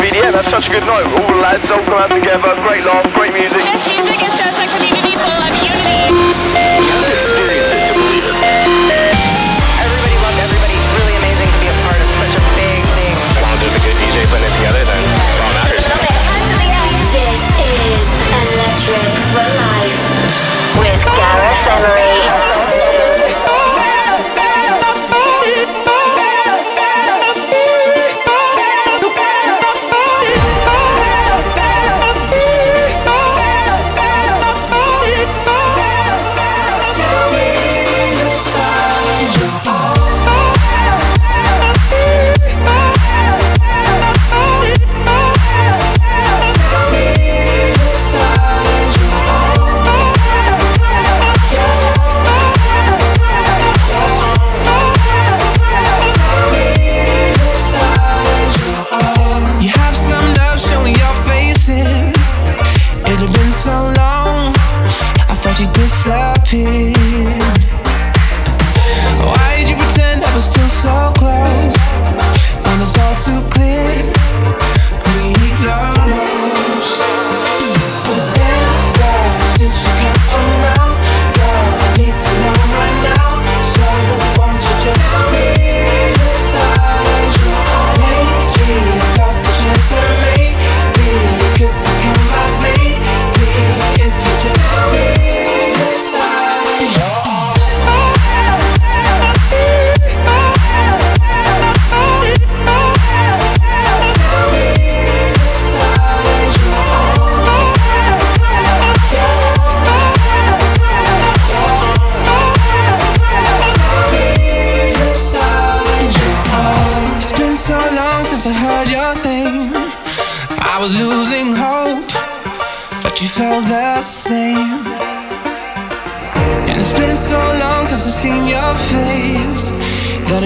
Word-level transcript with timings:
VDM. 0.00 0.32
Had 0.32 0.46
such 0.46 0.68
a 0.68 0.72
good 0.72 0.84
night. 0.84 1.04
All 1.04 1.28
the 1.28 1.40
lads 1.40 1.70
all 1.70 1.84
come 1.84 2.00
out 2.00 2.10
together. 2.10 2.54
Great 2.66 2.84
laugh, 2.84 3.04
great 3.14 3.34
music. 3.34 3.79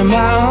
My 0.04 0.44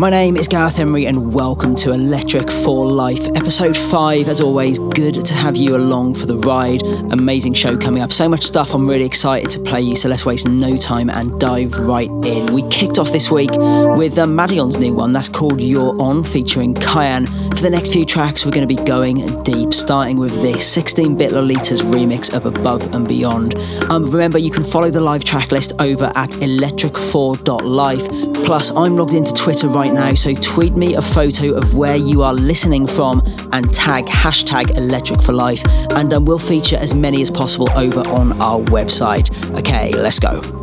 My 0.00 0.08
name 0.08 0.38
is 0.38 0.48
Gareth 0.48 0.80
Emery 0.80 1.04
and 1.04 1.34
welcome 1.34 1.74
to 1.74 1.92
Electric 1.92 2.50
for 2.50 2.86
Life, 2.86 3.22
episode 3.36 3.76
5. 3.76 4.28
As 4.28 4.40
always, 4.40 4.78
good 4.78 5.26
to 5.26 5.34
have 5.34 5.58
you 5.58 5.76
along 5.76 6.14
for 6.14 6.24
the 6.24 6.38
ride. 6.38 6.82
Amazing 7.12 7.52
show 7.52 7.76
coming 7.76 8.02
up. 8.02 8.10
So 8.10 8.26
much 8.26 8.44
stuff 8.44 8.72
I'm 8.72 8.88
really 8.88 9.04
excited 9.04 9.50
to 9.50 9.60
play 9.60 9.82
you, 9.82 9.96
so 9.96 10.08
let's 10.08 10.24
waste 10.24 10.48
no 10.48 10.74
time 10.78 11.10
and 11.10 11.38
dive 11.38 11.78
right 11.80 12.08
in. 12.24 12.50
We 12.54 12.66
kicked 12.70 12.98
off 12.98 13.12
this 13.12 13.30
week 13.30 13.50
with 13.50 14.18
uh, 14.18 14.24
Madeon's 14.24 14.80
new 14.80 14.94
one, 14.94 15.12
that's 15.12 15.28
called 15.28 15.60
You're 15.60 16.00
On, 16.00 16.24
featuring 16.24 16.72
Kyan. 16.76 17.26
For 17.26 17.60
the 17.60 17.68
next 17.68 17.92
few 17.92 18.06
tracks, 18.06 18.46
we're 18.46 18.52
going 18.52 18.66
to 18.66 18.74
be 18.74 18.82
going 18.82 19.16
deep, 19.42 19.74
starting 19.74 20.16
with 20.16 20.32
this 20.40 20.66
16 20.66 21.18
bit 21.18 21.32
Lolita's 21.32 21.82
remix 21.82 22.34
of 22.34 22.46
Above 22.46 22.94
and 22.94 23.06
Beyond. 23.06 23.54
Um, 23.90 24.06
remember, 24.06 24.38
you 24.38 24.50
can 24.50 24.64
follow 24.64 24.90
the 24.90 25.02
live 25.02 25.24
track 25.24 25.52
list 25.52 25.74
over 25.78 26.10
at 26.14 26.30
electric4.life. 26.30 28.44
Plus, 28.46 28.70
I'm 28.70 28.96
logged 28.96 29.12
into 29.12 29.34
Twitter 29.34 29.68
right 29.68 29.89
now, 29.92 30.14
so 30.14 30.34
tweet 30.34 30.76
me 30.76 30.94
a 30.94 31.02
photo 31.02 31.54
of 31.54 31.74
where 31.74 31.96
you 31.96 32.22
are 32.22 32.34
listening 32.34 32.86
from 32.86 33.22
and 33.52 33.72
tag 33.72 34.06
hashtag 34.06 34.76
electric 34.76 35.22
for 35.22 35.32
life, 35.32 35.62
and 35.94 36.12
um, 36.12 36.24
we'll 36.24 36.38
feature 36.38 36.76
as 36.76 36.94
many 36.94 37.22
as 37.22 37.30
possible 37.30 37.68
over 37.76 38.00
on 38.08 38.40
our 38.40 38.60
website. 38.60 39.30
Okay, 39.58 39.92
let's 39.92 40.18
go. 40.18 40.59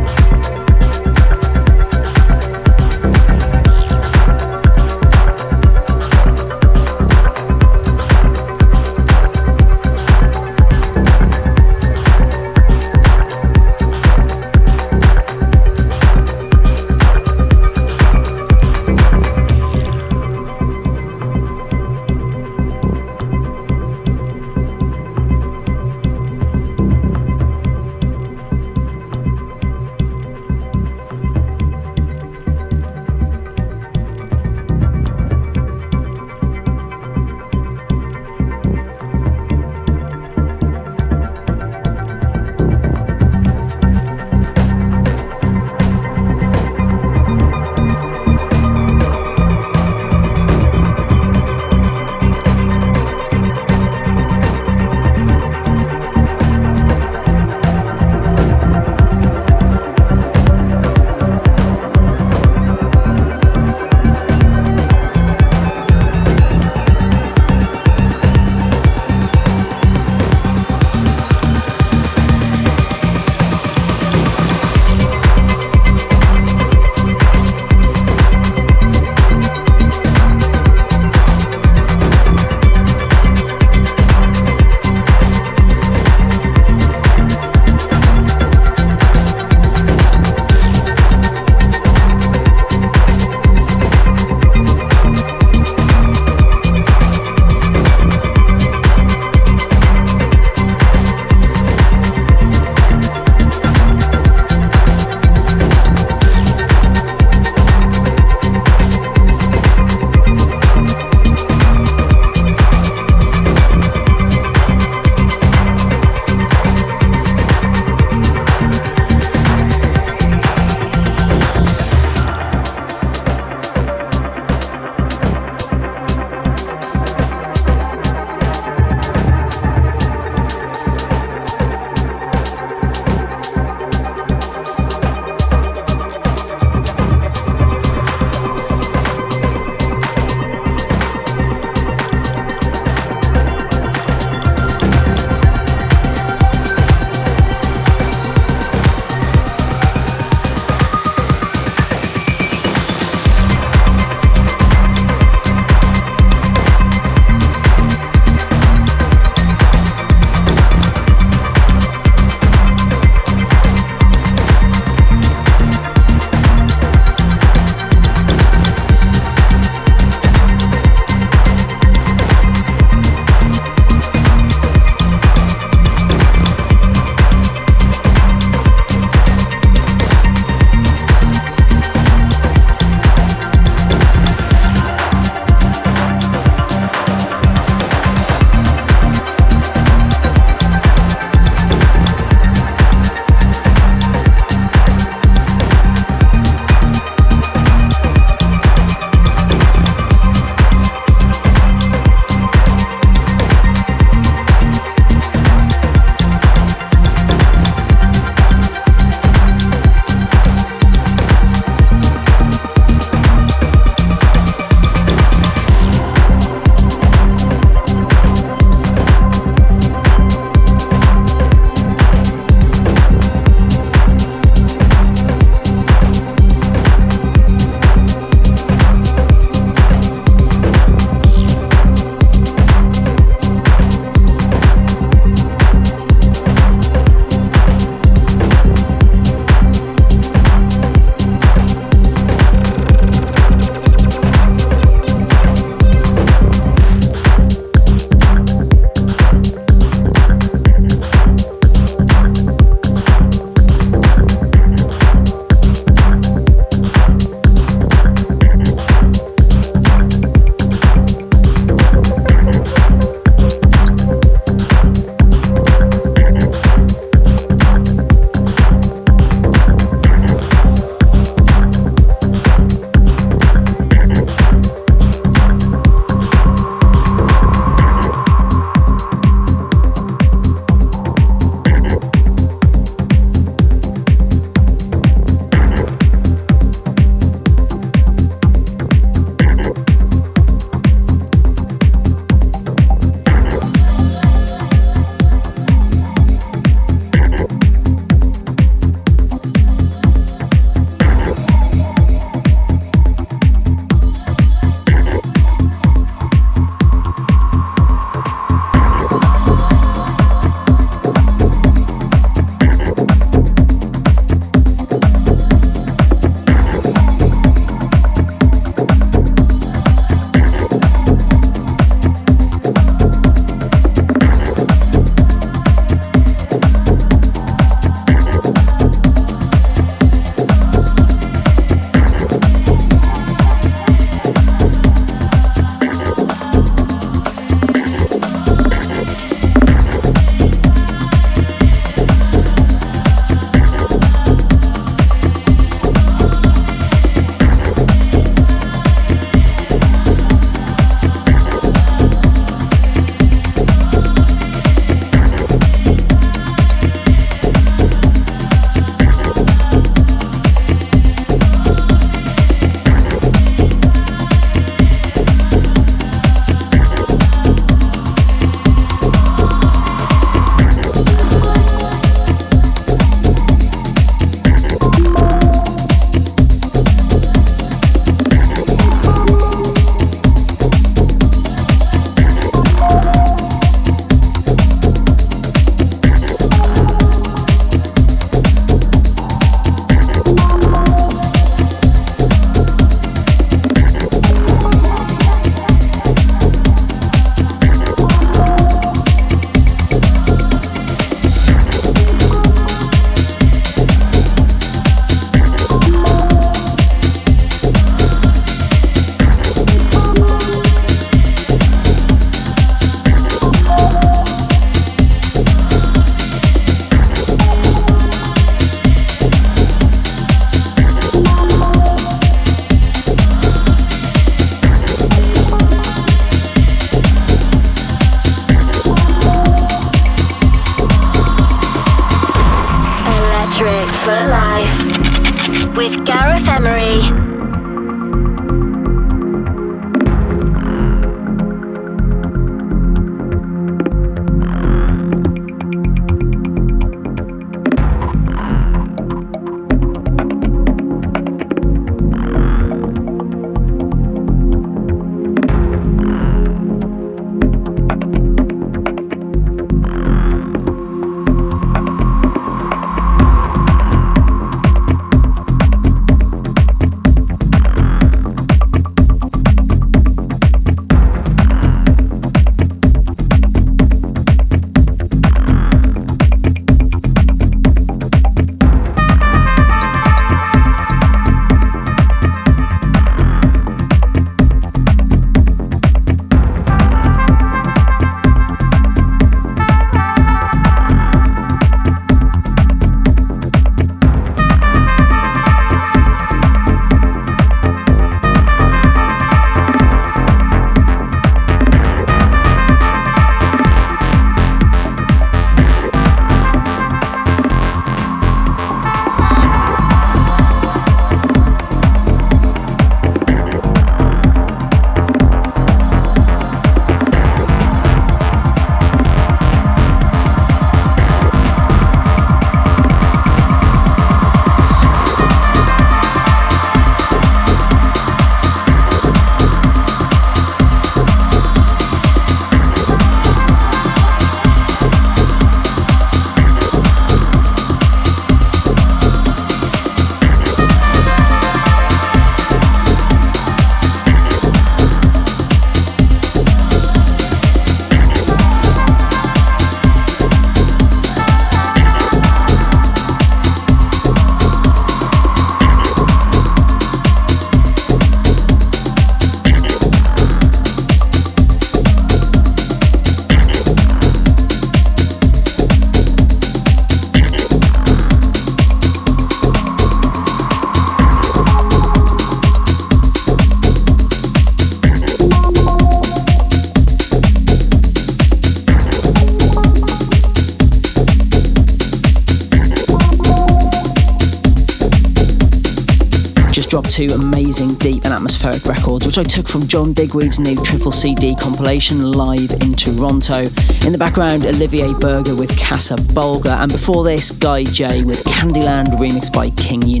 Atmospheric 588.43 588.77
records, 588.77 589.05
which 589.05 589.17
I 589.17 589.23
took 589.23 589.47
from 589.47 589.67
John 589.67 589.93
Digweed's 589.93 590.39
new 590.39 590.55
triple 590.63 590.91
CD 590.91 591.35
compilation 591.35 592.11
live 592.11 592.51
in 592.61 592.73
Toronto. 592.73 593.49
In 593.85 593.91
the 593.91 593.97
background, 593.97 594.45
Olivier 594.45 594.93
Berger 594.93 595.35
with 595.35 595.55
Casa 595.59 595.95
Bulga, 595.95 596.57
and 596.61 596.71
before 596.71 597.03
this, 597.03 597.31
Guy 597.31 597.63
J 597.65 598.03
with 598.03 598.23
Candyland 598.23 598.87
remixed 598.97 599.33
by 599.33 599.49
King 599.51 599.83
Unique. 599.83 600.00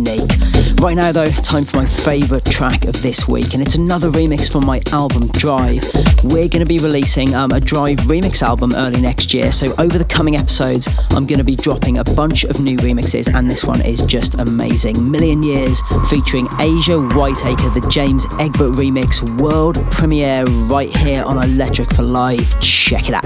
Right 0.81 0.95
now, 0.95 1.11
though, 1.11 1.29
time 1.29 1.63
for 1.63 1.77
my 1.77 1.85
favourite 1.85 2.43
track 2.43 2.85
of 2.85 2.99
this 3.03 3.27
week, 3.27 3.53
and 3.53 3.61
it's 3.61 3.75
another 3.75 4.09
remix 4.09 4.51
from 4.51 4.65
my 4.65 4.81
album 4.91 5.27
Drive. 5.27 5.83
We're 6.23 6.49
going 6.49 6.61
to 6.61 6.65
be 6.65 6.79
releasing 6.79 7.35
um, 7.35 7.51
a 7.51 7.59
Drive 7.59 7.99
remix 7.99 8.41
album 8.41 8.73
early 8.73 8.99
next 8.99 9.31
year, 9.31 9.51
so 9.51 9.75
over 9.77 9.99
the 9.99 10.05
coming 10.05 10.37
episodes, 10.37 10.87
I'm 11.11 11.27
going 11.27 11.37
to 11.37 11.43
be 11.43 11.55
dropping 11.55 11.99
a 11.99 12.03
bunch 12.03 12.45
of 12.45 12.59
new 12.59 12.77
remixes, 12.77 13.31
and 13.31 13.49
this 13.49 13.63
one 13.63 13.85
is 13.85 14.01
just 14.01 14.39
amazing. 14.39 15.11
Million 15.11 15.43
Years 15.43 15.83
featuring 16.09 16.47
Asia 16.59 16.99
Whiteacre, 16.99 17.69
the 17.69 17.87
James 17.87 18.25
Egbert 18.39 18.71
remix, 18.71 19.21
world 19.39 19.77
premiere 19.91 20.45
right 20.65 20.89
here 20.89 21.23
on 21.25 21.37
Electric 21.43 21.93
for 21.93 22.01
Life. 22.01 22.59
Check 22.59 23.07
it 23.07 23.13
out. 23.13 23.25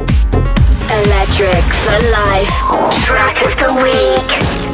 Electric 0.92 1.64
for 1.74 2.00
Life, 2.12 3.06
track 3.06 3.42
of 3.46 3.58
the 3.60 3.82
week. 3.82 4.65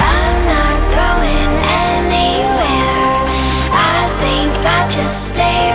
I'm 0.00 0.38
not 0.54 0.78
going 1.00 1.52
anywhere. 1.90 3.14
I 3.72 4.00
think 4.20 4.52
I 4.66 4.88
just 4.90 5.34
stay. 5.34 5.65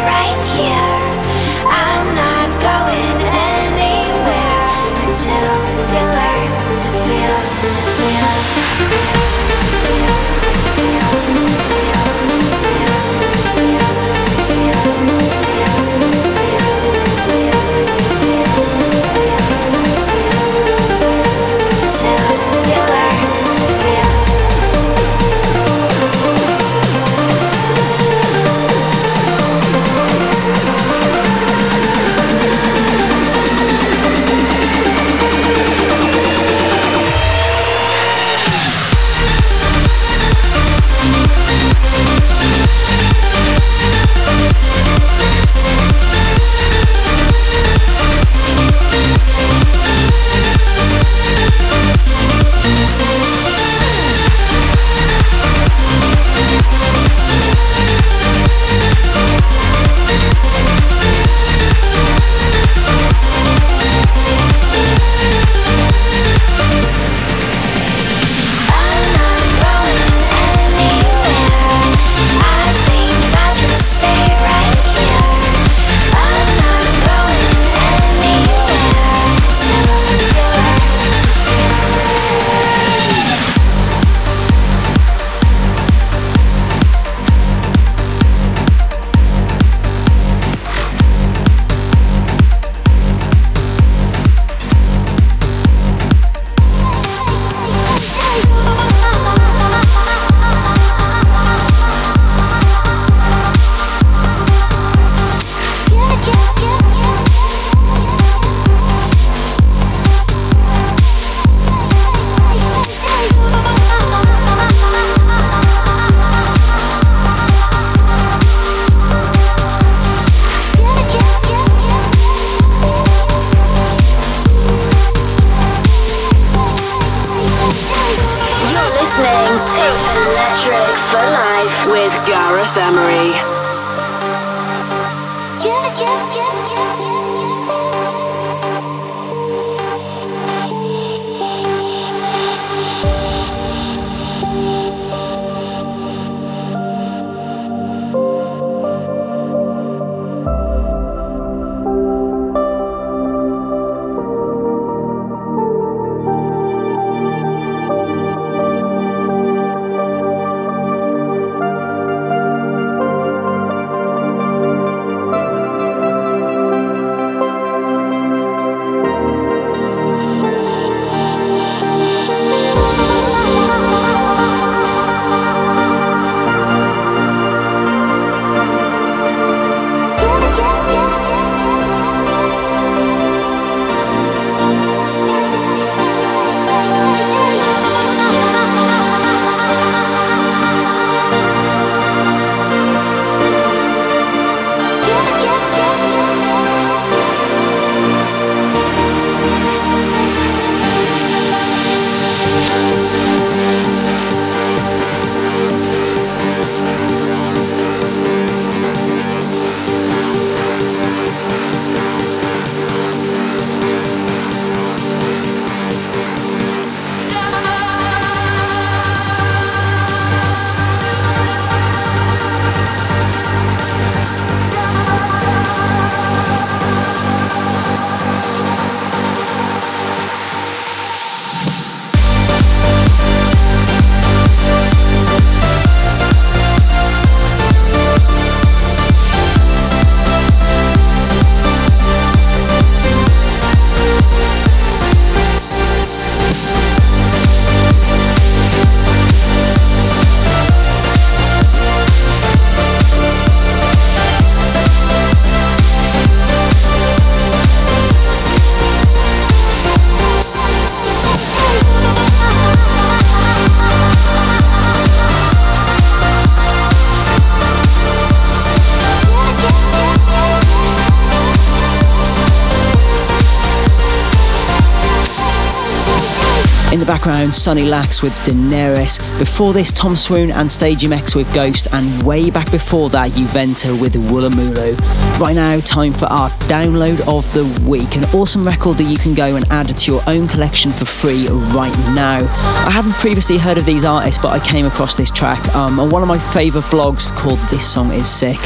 Sunny 277.62 277.84
Lax 277.84 278.24
with 278.24 278.34
Daenerys. 278.44 279.20
Before 279.38 279.72
this, 279.72 279.92
Tom 279.92 280.16
Swoon 280.16 280.50
and 280.50 280.68
Stadiumx 280.68 281.36
with 281.36 281.54
Ghost, 281.54 281.88
and 281.94 282.24
way 282.24 282.50
back 282.50 282.72
before 282.72 283.12
that, 283.12 283.30
Juventa 283.34 284.02
with 284.02 284.16
Woolamulu. 284.16 285.00
Right 285.40 285.54
now, 285.54 285.80
time 285.82 286.12
for 286.12 286.26
our 286.26 286.50
download 286.68 287.22
of 287.28 287.52
the 287.54 287.66
week, 287.88 288.16
an 288.16 288.26
awesome 288.34 288.66
record 288.66 288.98
that 288.98 289.04
you 289.04 289.18
can 289.18 289.36
go 289.36 289.56
and 289.56 289.66
add 289.70 289.96
to 289.96 290.12
your 290.12 290.24
own 290.26 290.48
collection 290.48 290.90
for 290.90 291.06
free 291.06 291.48
right 291.50 291.96
now. 292.16 292.40
I 292.88 292.90
haven't 292.90 293.14
previously 293.14 293.60
heard 293.60 293.78
of 293.78 293.86
these 293.86 294.06
artists, 294.06 294.42
but 294.42 294.60
I 294.60 294.66
came 294.66 294.88
across 294.88 295.14
this 295.14 295.30
track 295.30 295.64
um, 295.76 296.00
on 296.00 296.10
one 296.10 296.24
of 296.24 296.28
my 296.28 296.40
favourite 296.40 296.86
blogs 296.86 297.32
called 297.36 297.60
This 297.70 297.88
Song 297.88 298.12
Is 298.12 298.28
Sick, 298.28 298.58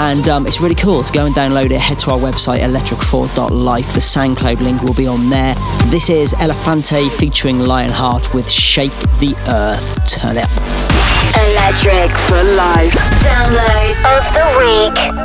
and 0.00 0.28
um, 0.28 0.48
it's 0.48 0.60
really 0.60 0.74
cool. 0.74 1.04
So 1.04 1.14
go 1.14 1.26
and 1.26 1.34
download 1.36 1.70
it. 1.70 1.78
Head 1.78 2.00
to 2.00 2.10
our 2.10 2.18
website 2.18 2.60
electric4.life. 2.60 3.92
The 3.92 4.00
SoundCloud 4.00 4.60
link 4.60 4.82
will 4.82 4.94
be 4.94 5.06
on 5.06 5.30
there. 5.30 5.54
This 5.86 6.10
is 6.10 6.34
Elefante 6.34 7.10
featuring 7.12 7.60
Lionheart 7.60 8.34
with 8.34 8.39
Shake 8.48 8.96
the 9.18 9.34
Earth. 9.48 10.04
Turn 10.08 10.36
it 10.36 10.44
up. 10.44 10.50
Electric 11.50 12.10
for 12.16 12.42
life. 12.54 12.94
Download 13.22 13.94
of 14.16 14.24
the 14.34 14.46
week. 14.58 15.19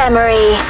Emery. 0.00 0.69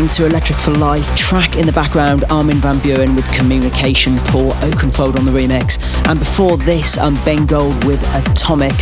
Listening 0.00 0.26
to 0.26 0.30
Electric 0.30 0.58
for 0.58 0.70
Life. 0.72 1.14
Track 1.16 1.56
in 1.56 1.66
the 1.66 1.72
background, 1.72 2.24
Armin 2.30 2.56
van 2.56 2.76
Buuren 2.76 3.14
with 3.14 3.30
Communication, 3.32 4.16
Paul 4.28 4.52
Oakenfold 4.62 5.18
on 5.18 5.26
the 5.26 5.32
remix. 5.32 5.78
And 6.08 6.18
before 6.18 6.56
this, 6.56 6.96
I'm 6.96 7.14
Ben 7.24 7.44
Gold 7.44 7.84
with 7.84 8.02
Atomic. 8.14 8.72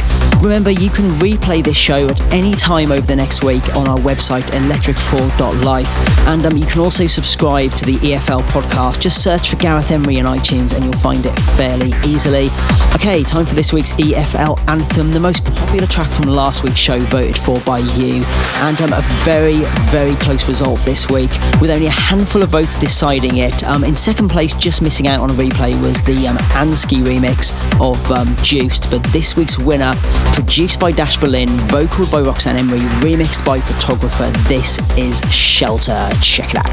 Remember, 0.42 0.70
you 0.70 0.90
can 0.90 1.10
replay 1.18 1.64
this 1.64 1.76
show 1.76 2.06
at 2.08 2.32
any 2.32 2.52
time 2.54 2.92
over 2.92 3.04
the 3.04 3.16
next 3.16 3.42
week 3.42 3.64
on 3.74 3.88
our 3.88 3.98
website, 3.98 4.44
electric4.life. 4.50 6.28
And 6.28 6.46
um, 6.46 6.56
you 6.56 6.66
can 6.66 6.80
also 6.80 7.06
subscribe 7.06 7.72
to 7.72 7.86
the 7.86 7.96
EFL 7.96 8.42
podcast. 8.52 9.00
Just 9.00 9.22
search 9.22 9.50
for 9.50 9.56
Gareth 9.56 9.90
Emery 9.90 10.18
in 10.18 10.26
iTunes 10.26 10.74
and 10.74 10.84
you'll 10.84 10.92
find 10.94 11.24
it 11.26 11.36
fairly 11.56 11.90
easily. 12.06 12.48
Okay, 12.94 13.24
time 13.24 13.44
for 13.44 13.54
this 13.54 13.72
week's 13.72 13.92
EFL 13.94 14.58
anthem, 14.68 15.10
the 15.10 15.20
most 15.20 15.44
popular 15.68 15.86
track 15.86 16.08
from 16.08 16.24
last 16.32 16.64
week's 16.64 16.78
show 16.78 16.98
voted 16.98 17.36
for 17.36 17.60
by 17.60 17.78
you. 17.78 18.24
And 18.64 18.80
um, 18.80 18.94
a 18.94 19.02
very, 19.22 19.58
very 19.90 20.14
close 20.14 20.48
result 20.48 20.80
this 20.80 21.10
week, 21.10 21.28
with 21.60 21.68
only 21.68 21.88
a 21.88 21.90
handful 21.90 22.42
of 22.42 22.48
votes 22.48 22.74
deciding 22.74 23.36
it. 23.36 23.62
Um, 23.64 23.84
in 23.84 23.94
second 23.94 24.30
place, 24.30 24.54
just 24.54 24.80
missing 24.80 25.08
out 25.08 25.20
on 25.20 25.28
a 25.28 25.34
replay, 25.34 25.78
was 25.82 26.00
the 26.04 26.26
um, 26.26 26.38
remix 26.38 27.52
of 27.86 28.10
um, 28.10 28.34
Juiced. 28.42 28.90
But 28.90 29.04
this 29.12 29.36
week's 29.36 29.58
winner, 29.58 29.92
produced 30.32 30.80
by 30.80 30.90
Dash 30.90 31.18
Berlin, 31.18 31.50
vocal 31.68 32.06
by 32.06 32.22
Roxanne 32.22 32.56
Emery, 32.56 32.80
remixed 33.04 33.44
by 33.44 33.60
Photographer, 33.60 34.30
this 34.48 34.78
is 34.96 35.20
Shelter. 35.30 36.08
Check 36.22 36.54
it 36.54 36.56
out. 36.56 36.68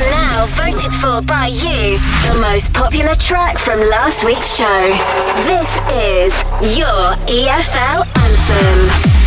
And 0.00 0.10
now 0.10 0.46
voted 0.46 0.92
for 0.94 1.20
by 1.20 1.48
you, 1.48 1.98
the 2.32 2.38
most 2.40 2.72
popular 2.72 3.14
track 3.14 3.58
from 3.58 3.78
last 3.90 4.24
week's 4.24 4.56
show. 4.56 4.82
This 5.44 5.76
is 5.92 6.78
your 6.78 7.14
EFL 7.28 7.89
anthem. 7.98 9.19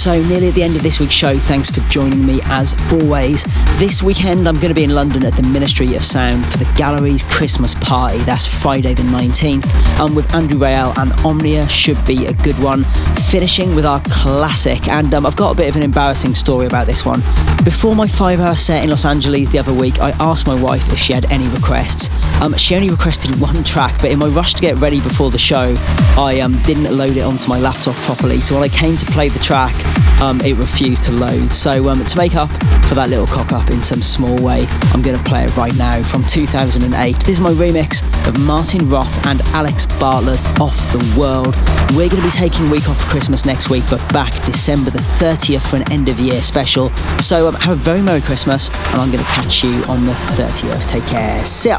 So, 0.00 0.12
nearly 0.28 0.48
at 0.48 0.54
the 0.54 0.62
end 0.62 0.76
of 0.76 0.82
this 0.82 0.98
week's 0.98 1.12
show, 1.12 1.36
thanks 1.36 1.68
for 1.68 1.80
joining 1.90 2.24
me 2.24 2.40
as 2.44 2.74
always. 2.90 3.44
This 3.78 4.02
weekend, 4.02 4.48
I'm 4.48 4.54
going 4.54 4.68
to 4.68 4.74
be 4.74 4.84
in 4.84 4.94
London 4.94 5.26
at 5.26 5.34
the 5.34 5.42
Ministry 5.42 5.94
of 5.94 6.02
Sound 6.02 6.42
for 6.46 6.56
the 6.56 6.72
Gallery's 6.74 7.22
Christmas 7.24 7.74
party. 7.74 8.16
That's 8.20 8.46
Friday 8.46 8.94
the 8.94 9.02
19th. 9.02 9.66
I'm 10.00 10.14
with 10.14 10.34
Andrew 10.34 10.58
Rayel 10.58 10.96
and 10.96 11.12
Omnia, 11.22 11.68
should 11.68 12.02
be 12.06 12.24
a 12.24 12.32
good 12.32 12.58
one. 12.60 12.84
Finishing 13.28 13.74
with 13.74 13.84
our 13.84 14.00
classic, 14.06 14.88
and 14.88 15.12
um, 15.12 15.26
I've 15.26 15.36
got 15.36 15.52
a 15.52 15.54
bit 15.54 15.68
of 15.68 15.76
an 15.76 15.82
embarrassing 15.82 16.34
story 16.34 16.66
about 16.66 16.86
this 16.86 17.04
one. 17.04 17.20
Before 17.62 17.94
my 17.94 18.08
five 18.08 18.40
hour 18.40 18.56
set 18.56 18.82
in 18.82 18.88
Los 18.88 19.04
Angeles 19.04 19.50
the 19.50 19.58
other 19.58 19.74
week, 19.74 20.00
I 20.00 20.12
asked 20.12 20.46
my 20.46 20.58
wife 20.58 20.90
if 20.94 20.98
she 20.98 21.12
had 21.12 21.26
any 21.26 21.46
requests. 21.48 22.08
Um, 22.40 22.54
she 22.54 22.74
only 22.74 22.88
requested 22.88 23.38
one 23.38 23.62
track, 23.64 24.00
but 24.00 24.10
in 24.10 24.18
my 24.18 24.26
rush 24.26 24.54
to 24.54 24.62
get 24.62 24.78
ready 24.78 25.00
before 25.00 25.30
the 25.30 25.38
show, 25.38 25.74
I 26.16 26.40
um, 26.40 26.60
didn't 26.62 26.96
load 26.96 27.16
it 27.16 27.20
onto 27.22 27.48
my 27.48 27.58
laptop 27.58 27.94
properly. 27.96 28.40
So 28.40 28.54
when 28.54 28.64
I 28.64 28.68
came 28.68 28.96
to 28.96 29.06
play 29.06 29.28
the 29.28 29.38
track, 29.38 29.74
um, 30.20 30.40
it 30.40 30.56
refused 30.56 31.02
to 31.04 31.12
load. 31.12 31.52
So 31.52 31.88
um, 31.88 32.04
to 32.04 32.16
make 32.16 32.36
up 32.36 32.50
for 32.84 32.94
that 32.94 33.08
little 33.08 33.26
cock 33.26 33.52
up 33.52 33.70
in 33.70 33.82
some 33.82 34.02
small 34.02 34.36
way, 34.36 34.66
I'm 34.92 35.02
going 35.02 35.16
to 35.16 35.24
play 35.24 35.44
it 35.44 35.56
right 35.56 35.74
now 35.76 36.02
from 36.02 36.24
2008. 36.24 37.16
This 37.20 37.28
is 37.28 37.40
my 37.40 37.50
remix 37.50 38.00
of 38.30 38.40
Martin 38.40 38.88
Roth 38.88 39.26
and 39.26 39.42
Alex 39.52 39.84
Bartlett, 39.98 40.38
Off 40.60 40.76
the 40.92 40.98
World. 41.18 41.56
We're 41.90 42.08
going 42.08 42.22
to 42.22 42.22
be 42.22 42.30
taking 42.30 42.70
week 42.70 42.88
off 42.88 43.02
for 43.02 43.10
Christmas 43.10 43.44
next 43.44 43.68
week, 43.68 43.82
but 43.90 43.98
back 44.12 44.32
December 44.44 44.90
the 44.90 44.98
30th 44.98 45.68
for 45.68 45.76
an 45.76 45.92
end 45.92 46.08
of 46.08 46.18
year 46.18 46.40
special. 46.40 46.90
So 47.20 47.48
um, 47.48 47.54
have 47.54 47.72
a 47.72 47.80
very 47.80 48.00
Merry 48.00 48.20
Christmas, 48.20 48.68
and 48.68 49.00
I'm 49.00 49.10
going 49.10 49.24
to 49.24 49.30
catch 49.30 49.64
you 49.64 49.82
on 49.84 50.04
the 50.04 50.12
30th. 50.12 50.88
Take 50.88 51.06
care. 51.06 51.44
See 51.44 51.70
ya. 51.70 51.78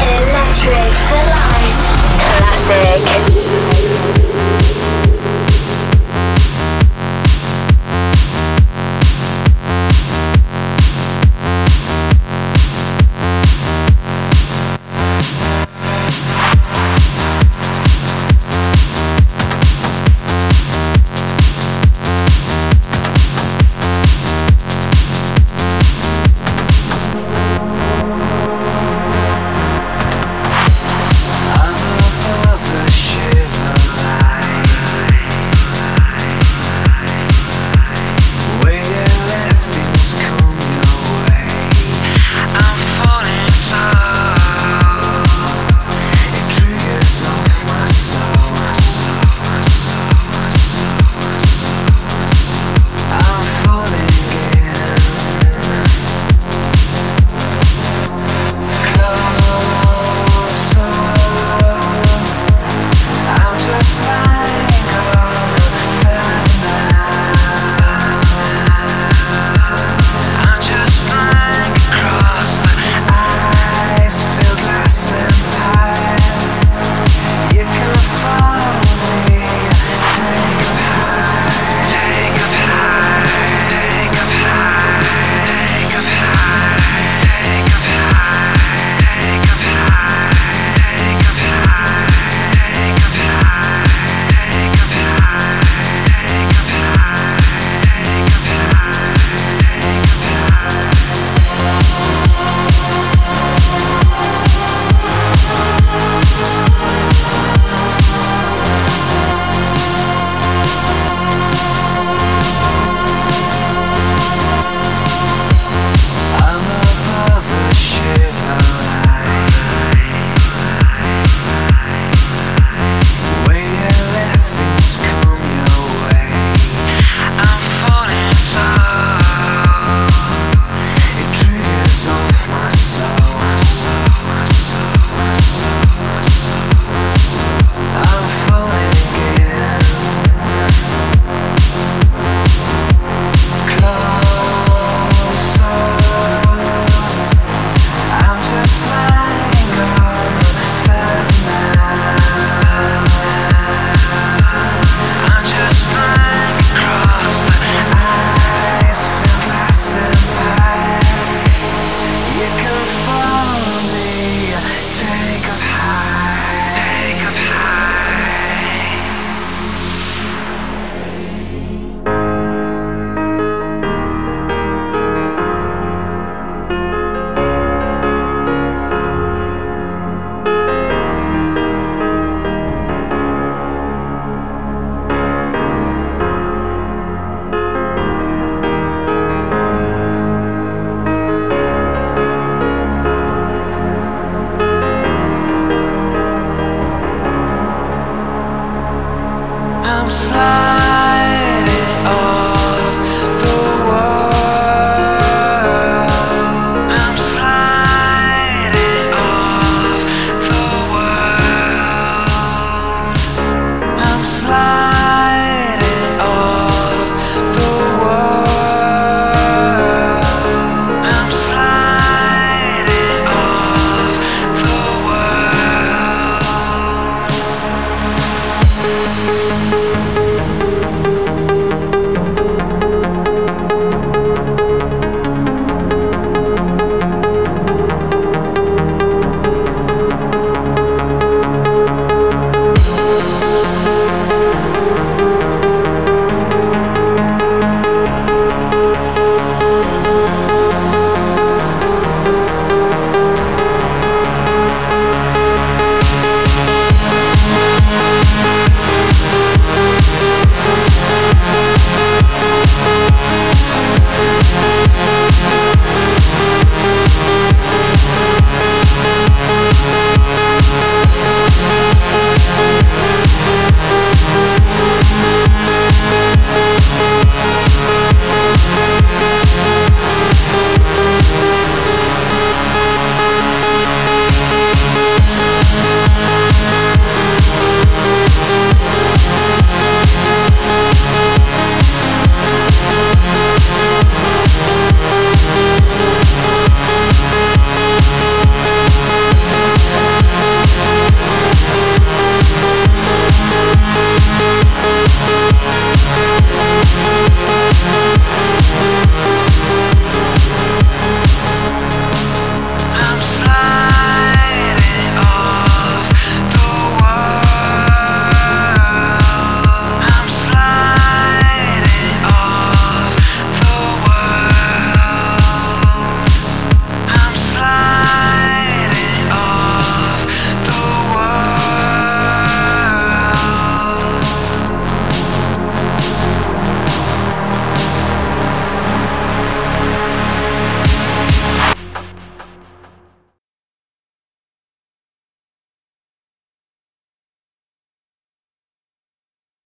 Electric 0.00 0.92
for 1.08 1.24
life. 1.28 1.76
Classic. 2.68 4.81